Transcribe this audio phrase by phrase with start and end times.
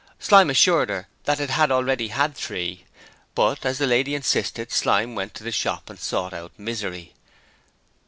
[0.17, 2.85] Slyme assured her that it had already had three,
[3.35, 7.13] but, as the lady insisted, Slyme went to the shop and sought out Misery.